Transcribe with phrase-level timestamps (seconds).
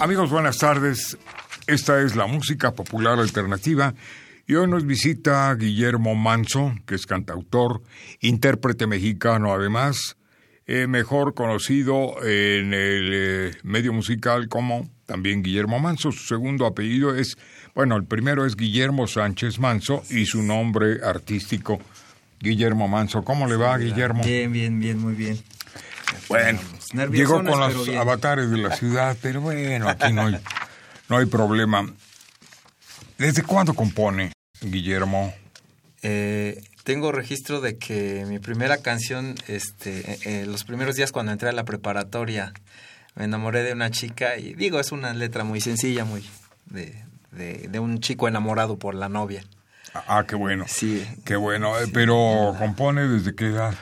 [0.00, 1.18] Amigos, buenas tardes.
[1.66, 3.94] Esta es la música popular alternativa
[4.46, 7.82] y hoy nos visita Guillermo Manso, que es cantautor,
[8.20, 10.16] intérprete mexicano además,
[10.66, 16.12] eh, mejor conocido en el eh, medio musical como también Guillermo Manso.
[16.12, 17.36] Su segundo apellido es,
[17.74, 21.78] bueno, el primero es Guillermo Sánchez Manso y su nombre artístico
[22.40, 23.22] Guillermo Manso.
[23.22, 24.24] ¿Cómo le va, Guillermo?
[24.24, 25.38] Bien, bien, bien, muy bien.
[26.26, 26.58] Bueno,
[26.92, 30.38] llegó con los avatares de la ciudad, pero bueno, aquí no hay,
[31.08, 31.86] no hay problema.
[33.18, 35.34] ¿Desde cuándo compone, Guillermo?
[36.02, 41.32] Eh, tengo registro de que mi primera canción, este, eh, eh, los primeros días cuando
[41.32, 42.52] entré a la preparatoria,
[43.14, 46.24] me enamoré de una chica y digo, es una letra muy sencilla, muy
[46.66, 49.44] de, de, un chico enamorado por la novia.
[49.92, 50.64] Ah, qué bueno.
[50.68, 51.06] Sí.
[51.24, 51.72] Qué bueno.
[51.92, 53.74] Pero compone desde qué edad?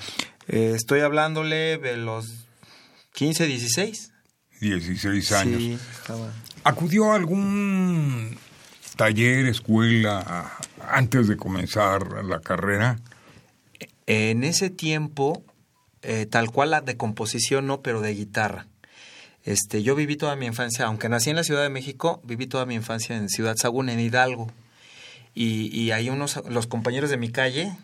[0.49, 2.48] Eh, estoy hablándole de los
[3.19, 4.13] 15, 16.
[4.61, 5.61] 16 años.
[5.61, 5.77] Sí,
[6.63, 8.39] ¿Acudió a algún
[8.95, 10.57] taller, escuela,
[10.89, 13.01] antes de comenzar la carrera?
[14.07, 15.43] En ese tiempo,
[16.03, 18.69] eh, tal cual la de composición no, pero de guitarra.
[19.43, 22.67] Este, yo viví toda mi infancia, aunque nací en la Ciudad de México, viví toda
[22.67, 24.47] mi infancia en Ciudad Sagún, en Hidalgo.
[25.35, 27.77] Y, y hay unos, los compañeros de mi calle,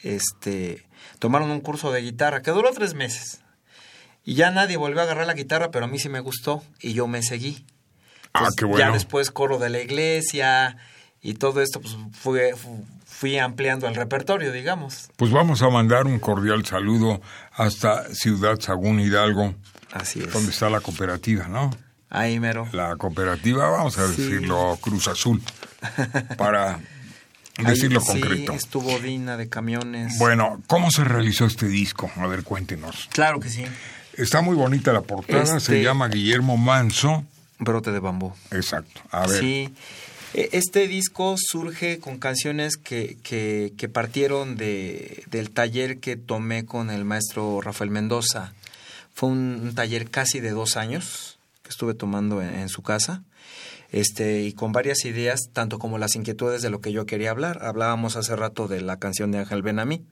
[0.00, 0.86] este,
[1.18, 3.42] tomaron un curso de guitarra que duró tres meses.
[4.28, 6.92] Y ya nadie volvió a agarrar la guitarra, pero a mí sí me gustó y
[6.92, 7.64] yo me seguí.
[8.34, 8.78] ah, qué bueno.
[8.78, 10.76] Ya después coro de la iglesia
[11.22, 12.38] y todo esto, pues fui,
[13.06, 15.08] fui ampliando el repertorio, digamos.
[15.16, 17.22] Pues vamos a mandar un cordial saludo
[17.54, 19.54] hasta Ciudad Sagún Hidalgo.
[19.92, 20.30] Así es.
[20.30, 21.70] Donde está la cooperativa, ¿no?
[22.10, 22.68] Ahí mero.
[22.72, 25.40] La cooperativa, vamos a decirlo, Cruz Azul,
[26.36, 26.80] para
[27.56, 28.52] decirlo concreto.
[28.52, 30.18] Sí, estuvo Dina de camiones.
[30.18, 32.10] Bueno, ¿cómo se realizó este disco?
[32.16, 33.08] A ver, cuéntenos.
[33.10, 33.64] Claro que sí.
[34.18, 37.24] Está muy bonita la portada, se Este- llama Guillermo Manso.
[37.58, 38.32] Brote de bambú.
[38.50, 39.00] Exacto.
[39.10, 39.40] A ver.
[39.40, 39.74] Sí.
[40.34, 46.64] E- Este disco surge con canciones que, que, que partieron de, del taller que tomé
[46.66, 48.52] con el maestro Rafael Mendoza.
[49.14, 53.22] Fue un, un taller casi de dos años que estuve tomando en, en su casa.
[53.90, 57.60] Este, y con varias ideas, tanto como las inquietudes de lo que yo quería hablar.
[57.64, 60.02] Hablábamos hace rato de la canción de Ángel Benamí,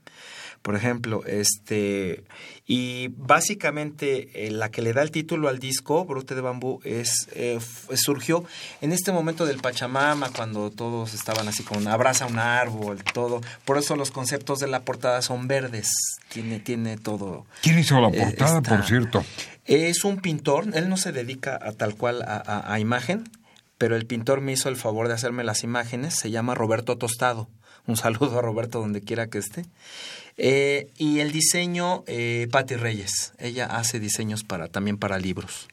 [0.67, 2.25] por ejemplo, este,
[2.67, 7.29] y básicamente eh, la que le da el título al disco, Brote de Bambú, es,
[7.35, 7.61] eh,
[7.95, 8.45] surgió
[8.81, 13.41] en este momento del Pachamama, cuando todos estaban así con abraza un árbol, todo.
[13.65, 15.89] Por eso los conceptos de la portada son verdes,
[16.31, 17.47] tiene, tiene todo.
[17.63, 19.25] ¿Quién hizo la Eh, portada, por cierto?
[19.67, 23.23] Es un pintor, él no se dedica a tal cual a, a- a imagen,
[23.79, 27.49] pero el pintor me hizo el favor de hacerme las imágenes, se llama Roberto Tostado.
[27.89, 29.65] Un saludo a Roberto donde quiera que esté.
[30.37, 33.33] Eh, y el diseño, eh, Patti Reyes.
[33.39, 35.69] Ella hace diseños para, también para libros.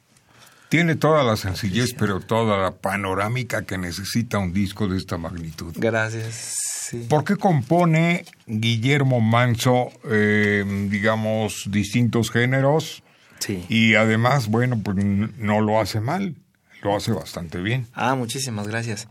[0.69, 5.71] Tiene toda la sencillez, pero toda la panorámica que necesita un disco de esta magnitud.
[5.75, 6.55] Gracias.
[6.89, 7.05] Sí.
[7.07, 13.03] ¿Por qué compone Guillermo Manso, eh, digamos, distintos géneros?
[13.37, 13.63] Sí.
[13.69, 16.35] Y además, bueno, pues no lo hace mal,
[16.81, 17.85] lo hace bastante bien.
[17.93, 19.07] Ah, muchísimas gracias.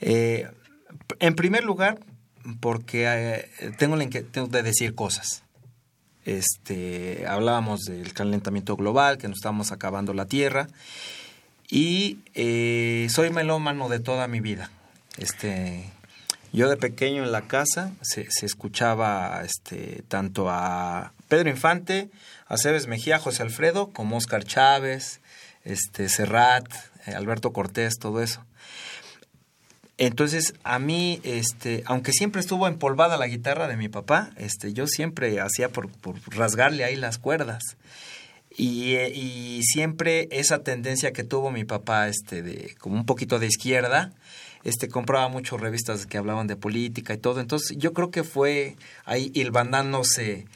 [0.00, 0.48] Eh,
[1.20, 2.00] en primer lugar,
[2.58, 5.42] porque eh, tengo la inquietud de decir cosas.
[6.24, 10.68] Este, hablábamos del calentamiento global, que nos estamos acabando la Tierra,
[11.68, 14.70] y eh, soy melómano de toda mi vida.
[15.16, 15.90] Este,
[16.52, 22.10] yo de pequeño en la casa se, se escuchaba este, tanto a Pedro Infante,
[22.46, 25.20] a Cebes Mejía, José Alfredo, como Oscar Chávez,
[25.64, 26.66] este, Serrat,
[27.06, 28.44] eh, Alberto Cortés, todo eso.
[30.00, 34.86] Entonces, a mí, este, aunque siempre estuvo empolvada la guitarra de mi papá, este, yo
[34.86, 37.62] siempre hacía por, por rasgarle ahí las cuerdas.
[38.56, 43.38] Y, eh, y siempre esa tendencia que tuvo mi papá, este, de como un poquito
[43.38, 44.10] de izquierda,
[44.64, 47.38] este, compraba muchas revistas que hablaban de política y todo.
[47.38, 50.46] Entonces, yo creo que fue ahí hilvanándose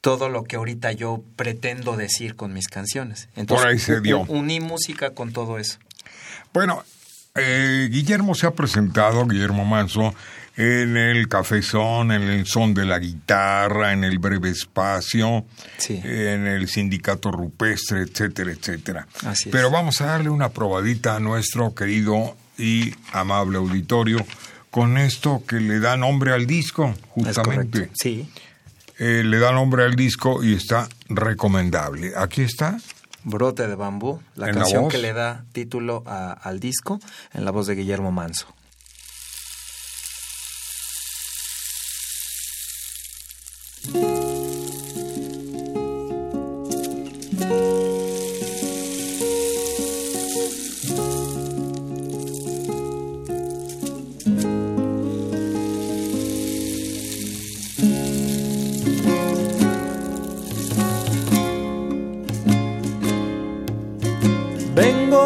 [0.00, 3.28] todo lo que ahorita yo pretendo decir con mis canciones.
[3.36, 4.22] Entonces, Por ahí se dio.
[4.28, 5.78] uní música con todo eso.
[6.52, 6.82] Bueno,
[7.40, 10.14] eh, Guillermo se ha presentado, Guillermo Manso,
[10.56, 15.44] en el cafezón, en el son de la guitarra, en el breve espacio,
[15.88, 19.06] en el sindicato rupestre, etcétera, etcétera.
[19.52, 24.26] Pero vamos a darle una probadita a nuestro querido y amable auditorio
[24.70, 27.90] con esto que le da nombre al disco, justamente.
[27.94, 28.28] Sí.
[28.98, 32.12] Eh, le da nombre al disco y está recomendable.
[32.16, 32.78] Aquí está.
[33.28, 36.98] Brote de bambú, la canción que le da título al disco
[37.32, 38.46] en la voz de Guillermo Manso.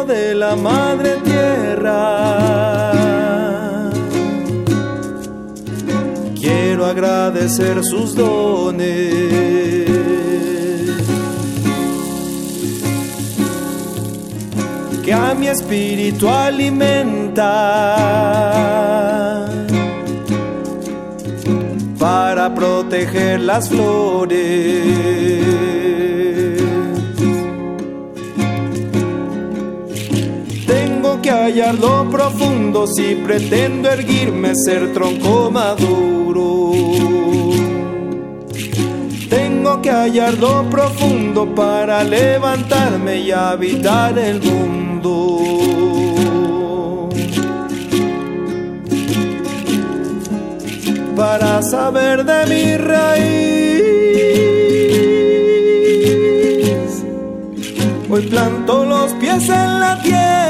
[0.07, 2.43] De la madre tierra
[6.93, 9.13] agradecer sus dones.
[15.03, 17.49] Que a mi espíritu alimenta
[21.99, 24.43] para proteger las flores.
[31.23, 36.73] Que hallar lo profundo si pretendo erguirme, ser tronco maduro.
[39.29, 45.39] Tengo que hallar lo profundo para levantarme y habitar el mundo.
[51.15, 53.83] Para saber de mi raíz,
[58.09, 60.42] hoy planto los pies en la tierra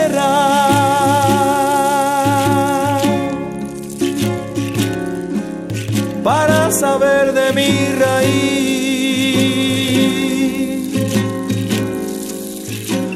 [6.84, 7.72] saber de mi
[8.04, 8.44] raíz.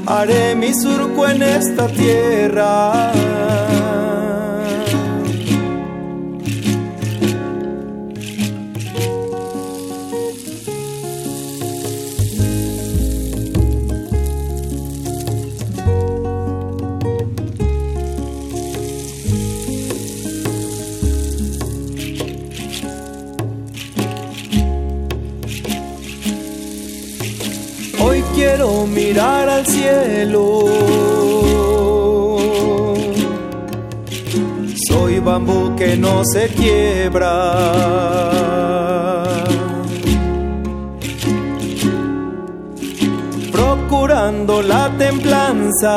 [0.06, 3.12] Haré mi surco en esta tierra.
[28.88, 30.66] Mirar al cielo.
[34.88, 37.34] Soy bambú que no se quiebra.
[43.52, 45.96] Procurando la templanza.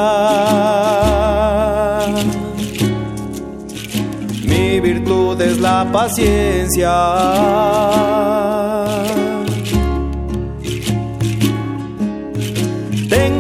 [4.44, 6.91] Mi virtud es la paciencia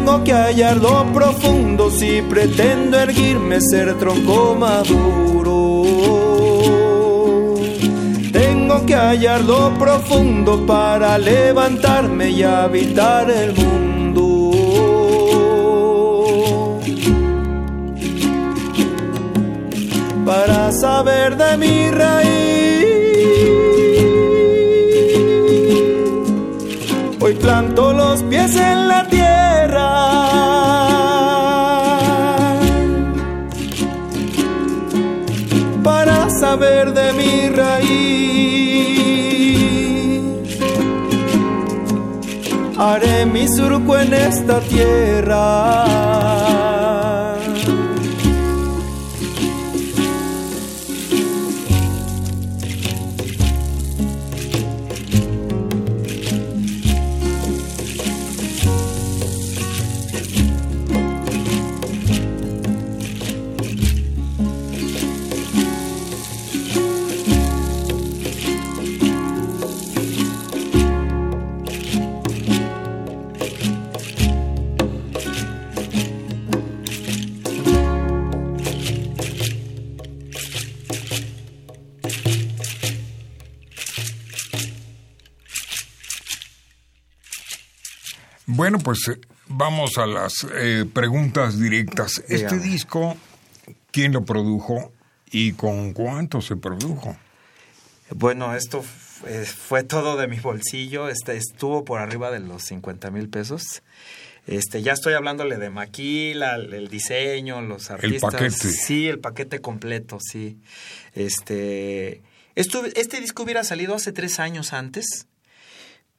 [0.00, 5.84] Tengo que hallar lo profundo si pretendo erguirme, ser tronco maduro.
[8.32, 14.50] Tengo que hallar lo profundo para levantarme y habitar el mundo.
[20.24, 22.30] Para saber de mi raíz.
[27.20, 29.49] Hoy planto los pies en la tierra
[43.00, 45.86] Haré mi surco en esta tierra.
[88.70, 92.22] Bueno, pues eh, vamos a las eh, preguntas directas.
[92.28, 93.16] Este disco,
[93.90, 94.92] ¿quién lo produjo
[95.32, 97.16] y con cuánto se produjo?
[98.10, 101.08] Bueno, esto fue todo de mi bolsillo.
[101.08, 103.82] Este estuvo por arriba de los 50 mil pesos.
[104.46, 108.34] Este, ya estoy hablándole de maquila, el diseño, los artistas.
[108.34, 108.68] El paquete.
[108.70, 110.60] Sí, el paquete completo, sí.
[111.14, 112.22] Este,
[112.54, 115.26] este disco hubiera salido hace tres años antes,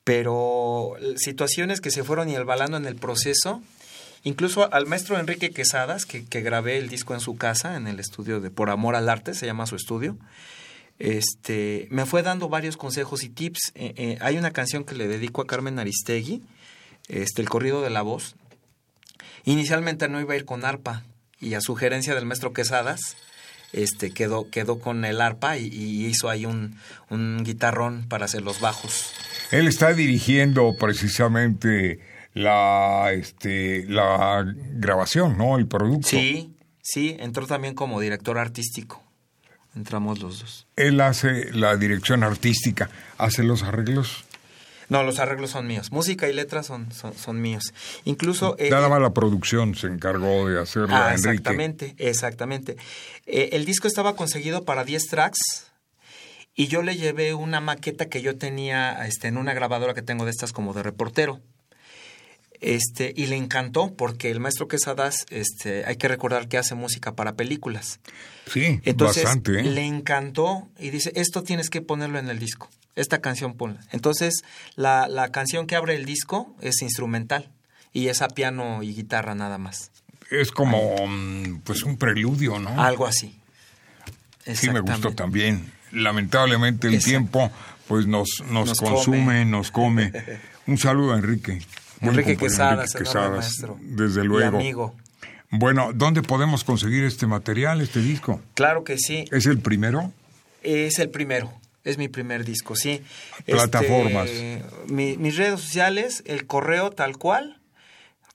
[0.03, 3.61] pero situaciones que se fueron y balando en el proceso.
[4.23, 7.99] Incluso al maestro Enrique Quesadas, que, que grabé el disco en su casa, en el
[7.99, 10.17] estudio de Por Amor al Arte, se llama su estudio
[11.01, 13.71] este, me fue dando varios consejos y tips.
[13.73, 16.43] Eh, eh, hay una canción que le dedico a Carmen Aristegui,
[17.07, 18.35] este, El corrido de la voz.
[19.43, 21.03] Inicialmente no iba a ir con arpa
[21.39, 23.17] y a sugerencia del maestro Quesadas,
[23.73, 26.77] este, quedó, quedó con el arpa y, hizo ahí un,
[27.09, 29.11] un, guitarrón para hacer los bajos.
[29.51, 31.99] Él está dirigiendo precisamente
[32.33, 35.57] la, este, la grabación, ¿no?
[35.57, 36.07] El producto.
[36.07, 39.03] Sí, sí, entró también como director artístico
[39.75, 40.67] entramos los dos.
[40.75, 44.25] Él hace la dirección artística, hace los arreglos.
[44.89, 45.91] No, los arreglos son míos.
[45.91, 47.73] Música y letras son, son, míos.
[48.03, 48.57] Incluso...
[48.59, 52.75] Eh, Nada más la producción se encargó de hacerla, ah, Exactamente, exactamente.
[53.25, 55.70] Eh, el disco estaba conseguido para 10 tracks
[56.55, 60.25] y yo le llevé una maqueta que yo tenía este, en una grabadora que tengo
[60.25, 61.39] de estas como de reportero.
[62.59, 67.15] Este, y le encantó porque el maestro Quesadas, este, hay que recordar que hace música
[67.15, 67.99] para películas.
[68.45, 69.59] Sí, Entonces, bastante.
[69.59, 69.63] ¿eh?
[69.63, 73.81] Le encantó y dice, esto tienes que ponerlo en el disco, esta canción ponla.
[73.91, 74.43] Entonces,
[74.75, 77.49] la, la canción que abre el disco es instrumental
[77.93, 79.89] y es a piano y guitarra nada más.
[80.29, 82.79] Es como mm, pues un preludio, ¿no?
[82.79, 83.35] Algo así.
[84.53, 85.71] Sí, me gustó también.
[85.91, 87.51] Lamentablemente el tiempo
[87.87, 90.11] pues nos, nos, consume, nos come.
[90.67, 91.61] Un saludo a Enrique.
[92.01, 93.77] Enrique Quesadas, maestro.
[93.81, 94.57] Desde luego.
[94.57, 94.95] Mi amigo.
[95.49, 98.41] Bueno, ¿dónde podemos conseguir este material, este disco?
[98.53, 99.25] Claro que sí.
[99.31, 100.13] ¿Es el primero?
[100.63, 101.51] Es el primero.
[101.83, 103.03] Es mi primer disco, sí.
[103.45, 104.29] Plataformas.
[104.29, 107.59] Este, mis redes sociales, el correo tal cual,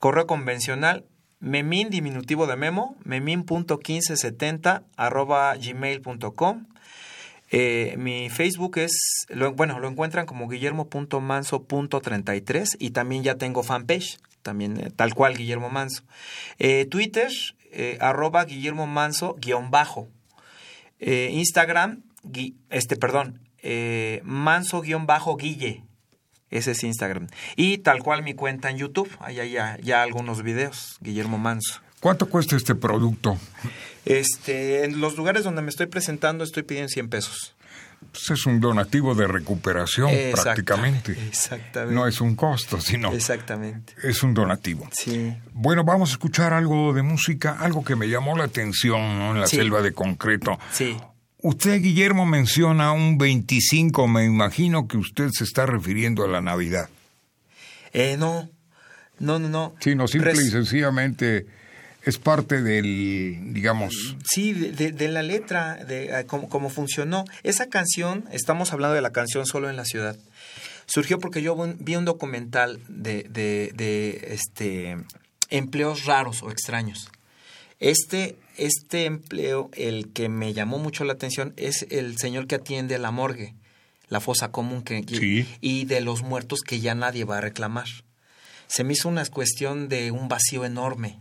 [0.00, 1.06] correo convencional,
[1.40, 6.66] memín diminutivo de memo, memín.1570 arroba gmail.com.
[7.50, 14.80] Eh, mi Facebook es, bueno, lo encuentran como guillermo.manso.33 y también ya tengo fanpage, también
[14.80, 16.02] eh, tal cual Guillermo Manso.
[16.58, 17.30] Eh, Twitter,
[18.00, 20.08] arroba Guillermo Manso guion bajo.
[20.98, 22.02] Instagram,
[22.70, 23.40] este, perdón,
[24.22, 25.84] Manso guion bajo Guille.
[26.48, 27.26] Ese es Instagram.
[27.56, 29.10] Y tal cual mi cuenta en YouTube.
[29.18, 31.80] Ahí hay ya, ya algunos videos, Guillermo Manso.
[32.00, 33.38] ¿Cuánto cuesta este producto?
[34.06, 37.54] Este, en los lugares donde me estoy presentando estoy pidiendo 100 pesos.
[38.12, 41.12] Pues es un donativo de recuperación prácticamente.
[41.28, 41.94] Exactamente.
[41.94, 43.94] No es un costo, sino exactamente.
[44.02, 44.88] es un donativo.
[44.92, 45.34] Sí.
[45.52, 49.46] Bueno, vamos a escuchar algo de música, algo que me llamó la atención en la
[49.46, 50.58] selva de concreto.
[50.72, 50.96] Sí.
[51.42, 56.88] Usted, Guillermo, menciona un 25, me imagino que usted se está refiriendo a la Navidad.
[57.92, 58.48] Eh, no,
[59.18, 59.74] no, no, no.
[59.80, 61.46] Sí, no, simple y sencillamente
[62.06, 64.16] es parte del, digamos...
[64.24, 67.24] Sí, de, la letra, de eh, cómo, funcionó.
[67.42, 70.16] Esa canción, estamos hablando de la canción Solo en la Ciudad,
[70.86, 74.98] surgió porque yo vi un documental de, de, este,
[75.50, 77.10] empleos raros o extraños.
[77.80, 83.00] Este, este empleo, el que me llamó mucho la atención, es el señor que atiende
[83.00, 83.56] la morgue,
[84.08, 87.88] la fosa común que, y de los muertos que ya nadie va a reclamar.
[88.68, 91.18] Se me hizo una cuestión de un vacío enorme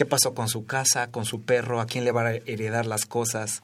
[0.00, 3.04] qué pasó con su casa, con su perro, a quién le va a heredar las
[3.04, 3.62] cosas.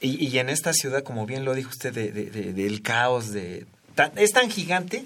[0.00, 3.66] Y, en esta ciudad, como bien lo dijo usted, del caos, de,
[4.16, 5.04] es tan gigante,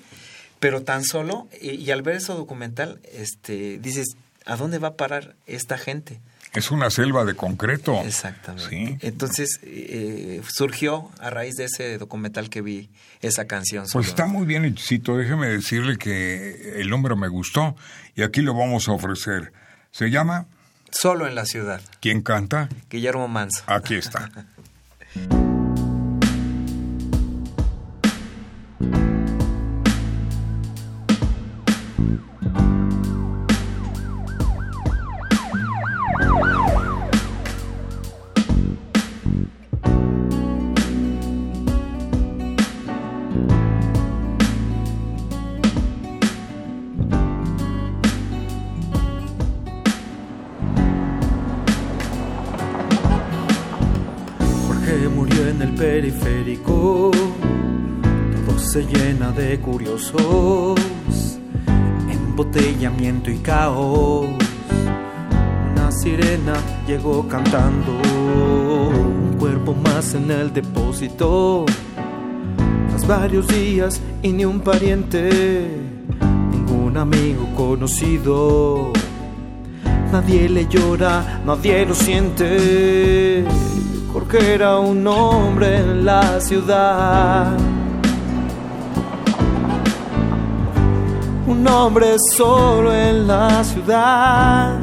[0.60, 4.14] pero tan solo, y, al ver ese documental, este, dices,
[4.46, 6.20] ¿a dónde va a parar esta gente?
[6.54, 8.00] Es una selva de concreto.
[8.04, 8.98] Exactamente.
[9.00, 12.90] Entonces eh, surgió a raíz de ese documental que vi
[13.22, 13.86] esa canción.
[13.92, 15.16] Pues está muy bien hechicito.
[15.16, 17.74] Déjeme decirle que el nombre me gustó
[18.14, 19.52] y aquí lo vamos a ofrecer.
[19.90, 20.46] Se llama
[20.90, 21.80] Solo en la ciudad.
[22.00, 22.68] ¿Quién canta?
[22.90, 23.62] Guillermo Manso.
[23.66, 24.30] Aquí está.
[59.60, 60.78] curiosos,
[62.10, 64.26] embotellamiento y caos.
[65.72, 66.54] Una sirena
[66.86, 71.64] llegó cantando, un cuerpo más en el depósito.
[72.88, 75.68] Tras varios días y ni un pariente,
[76.52, 78.92] ninguna amigo conocido.
[80.12, 83.44] Nadie le llora, nadie lo siente,
[84.12, 87.67] porque era un hombre en la ciudad.
[91.58, 94.78] Un hombre solo en la ciudad.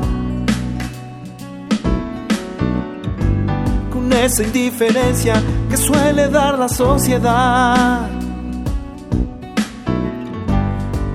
[3.90, 8.10] Con esa indiferencia que suele dar la sociedad.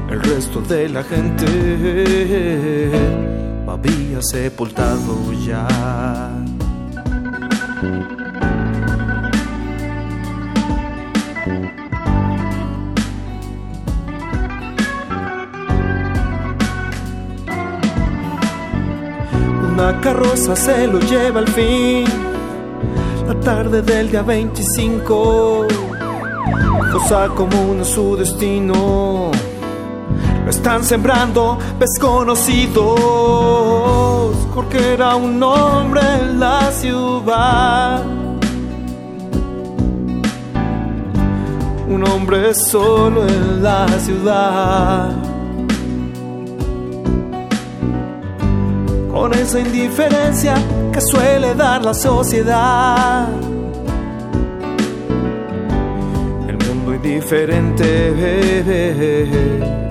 [0.09, 1.45] El resto de la gente
[3.69, 5.69] había sepultado ya.
[19.91, 22.05] Una carroza se lo lleva al fin,
[23.27, 25.67] la tarde del día 25,
[26.93, 29.33] cosa común a su destino
[30.45, 33.01] lo están sembrando desconocidos,
[34.55, 38.05] porque era un hombre en la ciudad.
[41.89, 45.30] Un hombre solo en la ciudad.
[49.21, 50.55] Con esa indiferencia
[50.91, 53.29] que suele dar la sociedad.
[56.49, 57.85] El mundo indiferente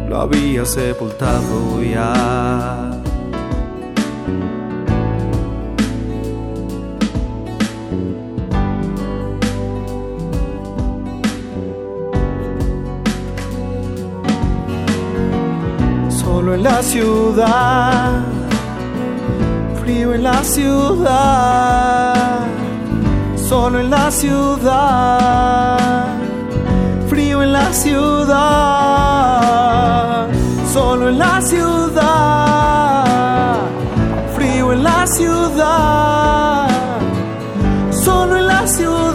[0.09, 2.89] lo había sepultado ya.
[16.09, 18.23] Solo en la ciudad,
[19.99, 22.15] frío en la ciudad,
[23.35, 25.77] solo en la ciudad,
[27.09, 28.29] frío en la ciudad,
[30.71, 33.03] solo en la ciudad,
[34.33, 36.69] frío en la ciudad,
[37.91, 39.08] solo en la ciudad,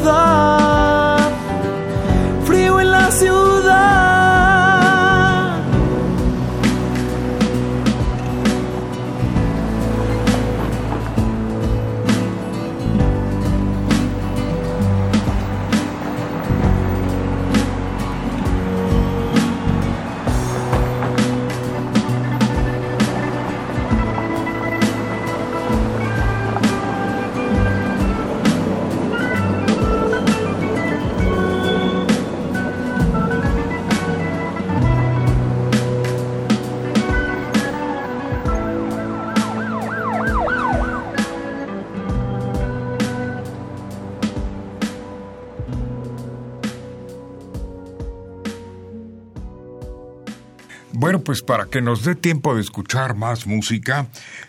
[51.25, 54.07] pues para que nos dé tiempo de escuchar más música,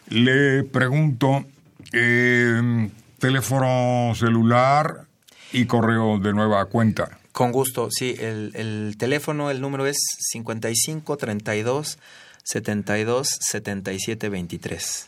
[0.09, 1.45] le pregunto,
[1.93, 5.05] eh, teléfono celular
[5.51, 7.17] y correo de nueva cuenta.
[7.31, 8.15] Con gusto, sí.
[8.19, 9.97] El, el teléfono, el número es
[10.31, 11.97] 55 32
[12.43, 15.07] 72 77 23.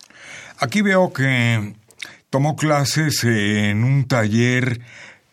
[0.59, 1.75] Aquí veo que
[2.29, 4.81] tomó clases en un taller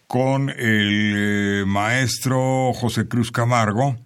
[0.06, 3.96] con el eh, maestro José Cruz Camargo,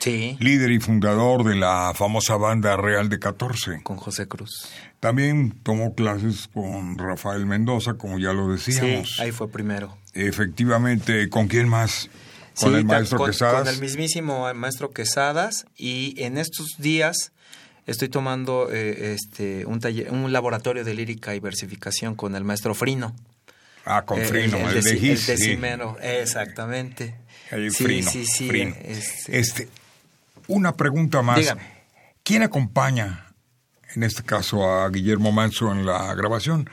[0.00, 0.36] Sí.
[0.40, 3.82] líder y fundador de la famosa banda Real de 14.
[3.82, 4.68] Con José Cruz.
[5.00, 9.14] También tomó clases con Rafael Mendoza, como ya lo decíamos.
[9.16, 9.96] Sí, ahí fue primero.
[10.14, 12.08] Efectivamente, ¿con quién más?
[12.60, 13.62] Con Sí, el maestro con, Quesadas.
[13.64, 17.32] con el mismísimo maestro Quesadas y en estos días
[17.86, 22.74] estoy tomando eh, este un taller, un laboratorio de lírica y versificación con el maestro
[22.74, 23.14] Frino.
[23.84, 25.32] Ah, con Eh, Frino, el, deci- de el Gis, sí.
[25.32, 27.14] decimero, exactamente.
[27.50, 28.74] El sí, Frino, sí, sí, Frino.
[28.84, 29.68] este- Este,
[30.48, 31.38] una pregunta más.
[31.38, 31.62] Dígame.
[32.24, 33.32] ¿Quién acompaña,
[33.94, 36.68] en este caso, a Guillermo Manso en la grabación?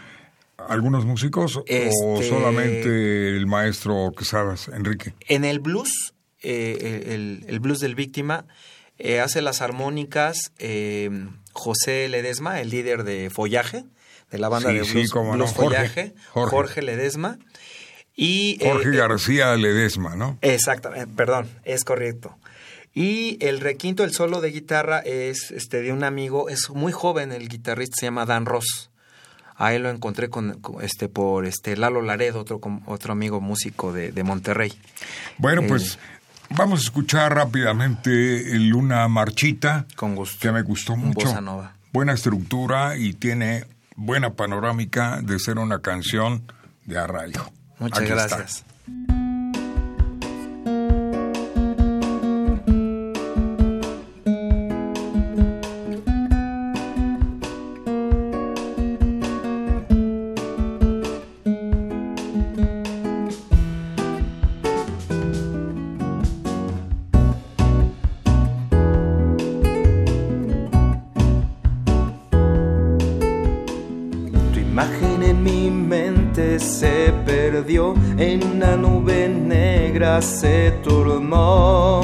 [0.57, 5.13] ¿Algunos músicos o Este- solamente el maestro Quesadas, Enrique?
[5.27, 8.45] En el blues, eh, el, el blues del víctima,
[8.97, 11.09] eh, hace las armónicas eh,
[11.53, 13.85] José Ledesma, el líder de Follaje,
[14.31, 16.55] de la banda Sí, de sí, blues, no, Blues Jorge, Follaje, Jorge.
[16.55, 16.81] Jorge.
[16.81, 17.37] Ledesma.
[18.15, 20.37] Y, eh, Jorge eh, García Ledesma, ¿no?
[20.41, 22.37] Exactamente, perdón, es correcto.
[22.97, 27.33] Y el requinto, el solo de guitarra es este de un amigo, es muy joven
[27.33, 28.89] el guitarrista, se llama Dan Ross.
[29.57, 33.91] A él lo encontré con, con, este por este Lalo Laredo, otro otro amigo músico
[33.93, 34.73] de, de Monterrey.
[35.37, 35.99] Bueno, Eh, pues
[36.49, 40.37] vamos a escuchar rápidamente Luna Marchita, Con gusto.
[40.41, 41.27] que me gustó mucho.
[41.27, 41.73] bossa nova.
[41.91, 43.65] Buena estructura y tiene
[43.97, 46.43] buena panorámica de ser una canción
[46.85, 47.49] de arraigo.
[47.79, 49.24] Muchas Aquí está.
[77.67, 82.01] En una nube negra se tornó.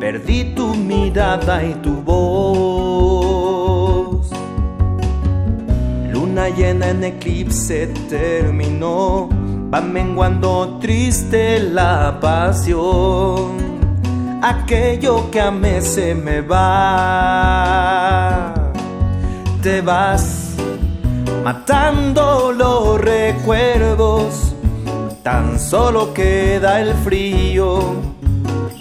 [0.00, 2.16] Perdí tu mirada y tu voz.
[6.10, 9.28] Luna llena en eclipse terminó,
[9.72, 13.66] va menguando triste la pasión.
[14.42, 17.74] Aquello que amé se me va.
[19.62, 20.46] Te vas
[21.46, 24.45] matando los recuerdos,
[25.26, 27.96] tan solo queda el frío,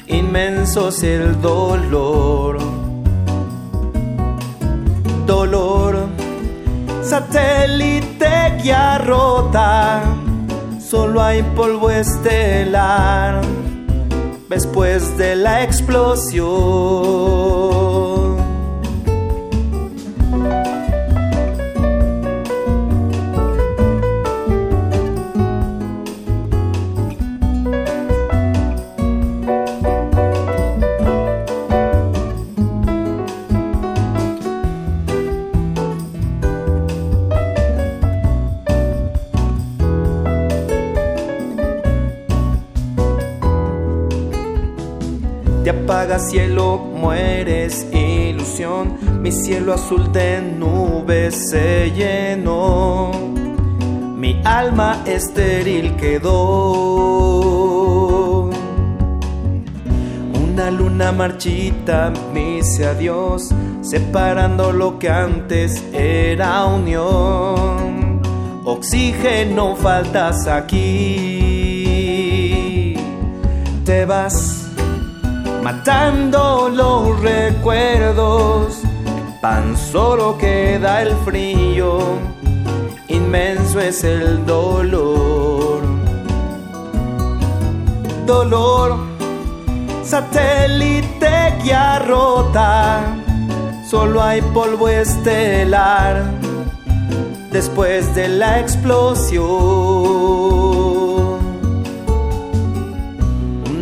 [0.05, 2.59] inmenso es el dolor.
[5.25, 6.05] Dolor,
[7.01, 10.03] satélite que rota,
[10.79, 13.41] solo hay polvo estelar
[14.47, 16.45] después de la explosión.
[45.69, 48.97] Apaga cielo, mueres ilusión.
[49.21, 53.11] Mi cielo azul de nubes se llenó.
[54.15, 57.05] Mi alma estéril quedó.
[60.33, 63.49] Una luna marchita me dice adiós,
[63.81, 68.21] separando lo que antes era unión.
[68.63, 71.65] Oxígeno faltas aquí.
[73.83, 74.54] Te vas
[75.65, 78.83] matando los recuerdos,
[79.41, 82.19] tan solo queda el frío,
[83.07, 85.81] inmenso es el dolor.
[88.27, 88.95] Dolor,
[90.03, 93.01] satélite que rota,
[93.89, 96.25] solo hay polvo estelar
[97.51, 100.64] después de la explosión.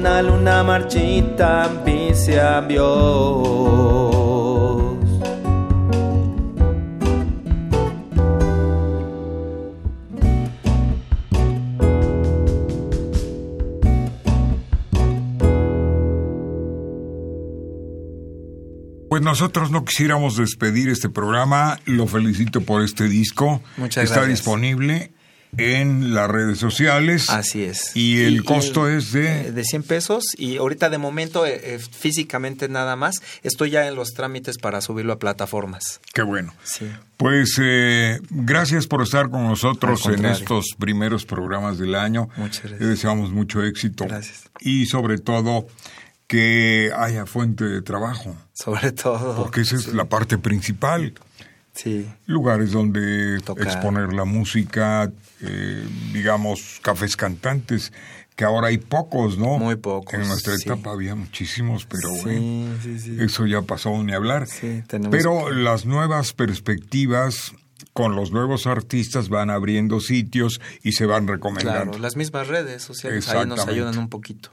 [0.04, 2.84] Una luna marchita dice adiós.
[19.08, 21.80] Pues nosotros no quisiéramos despedir este programa.
[21.86, 23.62] Lo felicito por este disco.
[23.78, 25.13] Muchas Está disponible
[25.58, 27.30] en las redes sociales.
[27.30, 27.96] Así es.
[27.96, 29.48] Y el costo es de...
[29.48, 33.16] Eh, de 100 pesos y ahorita de momento eh, eh, físicamente nada más.
[33.44, 36.00] Estoy ya en los trámites para subirlo a plataformas.
[36.14, 36.54] Qué bueno.
[36.64, 36.92] Sí.
[37.18, 37.56] Pues
[38.30, 42.28] gracias por estar con nosotros en estos primeros programas del año.
[42.36, 42.82] Muchas gracias.
[42.82, 44.06] Le deseamos mucho éxito.
[44.06, 44.50] Gracias.
[44.60, 45.68] Y sobre todo
[46.28, 48.36] que haya fuente de trabajo.
[48.54, 49.36] Sobre todo.
[49.36, 51.14] Porque esa es la parte principal.
[51.74, 52.08] Sí.
[52.28, 57.92] Lugares donde exponer la música, eh, digamos, cafés cantantes,
[58.36, 59.58] que ahora hay pocos, ¿no?
[59.58, 60.14] Muy pocos.
[60.14, 62.68] En nuestra etapa había muchísimos, pero sí,
[63.20, 64.48] eso ya pasó ni hablar.
[65.12, 67.54] pero las nuevas perspectivas
[67.92, 71.92] con los nuevos artistas van abriendo sitios y se van recomendando.
[71.92, 74.52] Claro, las mismas redes sociales ahí nos ayudan un poquito.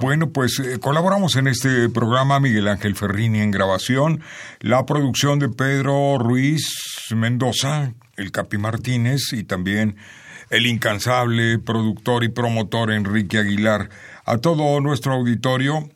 [0.00, 4.20] Bueno, pues eh, colaboramos en este programa Miguel Ángel Ferrini en grabación,
[4.60, 6.64] la producción de Pedro Ruiz
[7.10, 9.96] Mendoza, el Capi Martínez y también
[10.50, 13.90] el incansable productor y promotor Enrique Aguilar.
[14.24, 15.90] A todo nuestro auditorio,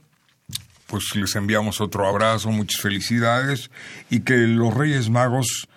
[0.87, 3.71] pues les enviamos otro abrazo, muchas felicidades
[4.11, 5.69] y que los Reyes Magos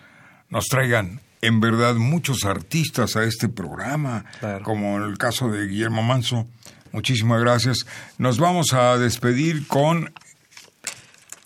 [0.49, 4.25] nos traigan en verdad muchos artistas a este programa,
[4.63, 6.47] como en el caso de Guillermo Manso
[6.91, 7.85] Muchísimas gracias.
[8.17, 10.11] Nos vamos a despedir con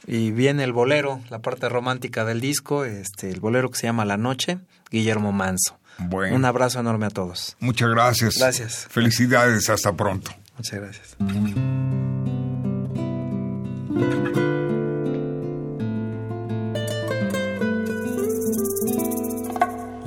[0.08, 4.06] y viene el bolero, la parte romántica del disco, este, el bolero que se llama
[4.06, 4.60] La Noche,
[4.92, 5.80] Guillermo Manso.
[5.98, 6.36] Bueno.
[6.36, 7.56] Un abrazo enorme a todos.
[7.60, 8.36] Muchas gracias.
[8.38, 8.88] Gracias.
[8.90, 10.32] Felicidades, hasta pronto.
[10.58, 11.16] Muchas gracias.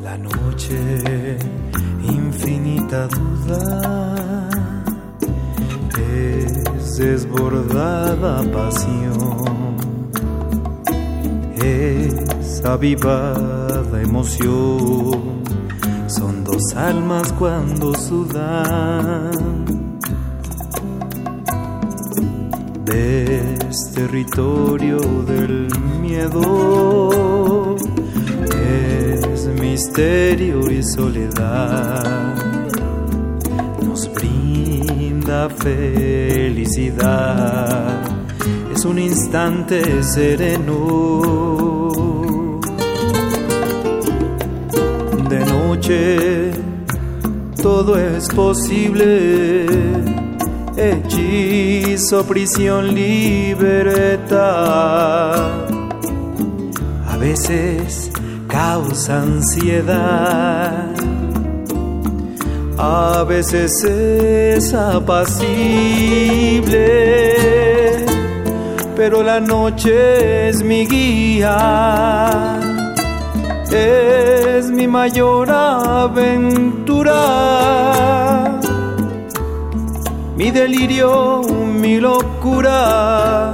[0.03, 1.38] La noche,
[2.03, 4.08] infinita duda
[6.99, 9.77] desbordada pasión,
[11.63, 15.45] es avivada emoción,
[16.09, 19.31] son dos almas cuando sudan.
[22.85, 25.69] Ves territorio del
[26.01, 27.77] miedo,
[29.23, 32.58] es misterio y soledad
[35.29, 36.88] la felicidad
[38.75, 41.21] es un instante sereno.
[45.29, 46.51] De noche
[47.62, 49.67] todo es posible,
[50.77, 54.31] hechizo, prisión, libertad.
[57.07, 58.11] A veces
[58.49, 60.88] causa ansiedad
[62.79, 65.47] a veces es apacible,
[68.95, 72.61] pero la noche es mi guía,
[73.73, 77.17] es mi mayor aventura,
[80.37, 83.53] mi delirio, mi locura,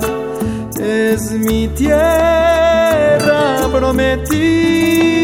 [0.78, 3.18] es mi tierra
[3.72, 5.23] prometida.